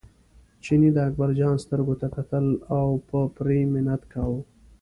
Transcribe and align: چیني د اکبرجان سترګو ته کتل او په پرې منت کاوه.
چیني 0.63 0.89
د 0.93 0.97
اکبرجان 1.07 1.55
سترګو 1.65 1.93
ته 2.01 2.07
کتل 2.15 2.45
او 2.77 2.87
په 3.09 3.19
پرې 3.37 3.59
منت 3.73 4.01
کاوه. 4.13 4.39